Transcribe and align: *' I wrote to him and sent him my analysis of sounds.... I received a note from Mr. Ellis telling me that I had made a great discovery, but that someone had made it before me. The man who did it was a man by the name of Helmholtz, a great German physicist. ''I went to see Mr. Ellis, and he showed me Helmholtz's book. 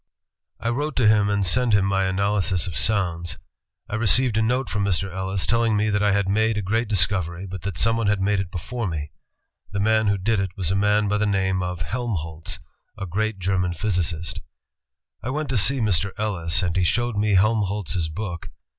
*' 0.33 0.59
I 0.59 0.69
wrote 0.69 0.95
to 0.95 1.07
him 1.07 1.29
and 1.29 1.45
sent 1.45 1.75
him 1.75 1.85
my 1.85 2.05
analysis 2.05 2.65
of 2.65 2.75
sounds.... 2.75 3.37
I 3.87 3.93
received 3.93 4.35
a 4.35 4.41
note 4.41 4.67
from 4.67 4.83
Mr. 4.83 5.13
Ellis 5.13 5.45
telling 5.45 5.77
me 5.77 5.91
that 5.91 6.01
I 6.01 6.11
had 6.11 6.27
made 6.27 6.57
a 6.57 6.63
great 6.63 6.87
discovery, 6.87 7.45
but 7.45 7.61
that 7.61 7.77
someone 7.77 8.07
had 8.07 8.19
made 8.19 8.39
it 8.39 8.49
before 8.49 8.87
me. 8.87 9.11
The 9.71 9.79
man 9.79 10.07
who 10.07 10.17
did 10.17 10.39
it 10.39 10.57
was 10.57 10.71
a 10.71 10.75
man 10.75 11.07
by 11.07 11.19
the 11.19 11.27
name 11.27 11.61
of 11.61 11.83
Helmholtz, 11.83 12.57
a 12.97 13.05
great 13.05 13.37
German 13.37 13.73
physicist. 13.73 14.39
''I 15.23 15.29
went 15.31 15.49
to 15.49 15.55
see 15.57 15.77
Mr. 15.79 16.13
Ellis, 16.17 16.63
and 16.63 16.75
he 16.75 16.83
showed 16.83 17.15
me 17.15 17.35
Helmholtz's 17.35 18.09
book. 18.09 18.49